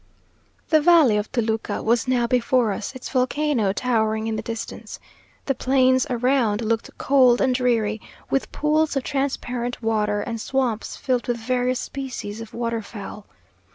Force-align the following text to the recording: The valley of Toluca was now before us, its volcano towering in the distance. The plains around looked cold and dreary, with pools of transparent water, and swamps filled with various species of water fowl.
The 0.69 0.81
valley 0.81 1.15
of 1.15 1.31
Toluca 1.31 1.83
was 1.83 2.07
now 2.07 2.25
before 2.25 2.71
us, 2.71 2.95
its 2.95 3.07
volcano 3.07 3.71
towering 3.71 4.25
in 4.25 4.35
the 4.35 4.41
distance. 4.41 4.99
The 5.45 5.53
plains 5.53 6.07
around 6.09 6.63
looked 6.63 6.89
cold 6.97 7.39
and 7.39 7.53
dreary, 7.53 8.01
with 8.27 8.51
pools 8.51 8.95
of 8.95 9.03
transparent 9.03 9.79
water, 9.83 10.21
and 10.21 10.41
swamps 10.41 10.97
filled 10.97 11.27
with 11.27 11.37
various 11.37 11.79
species 11.79 12.41
of 12.41 12.51
water 12.51 12.81
fowl. 12.81 13.27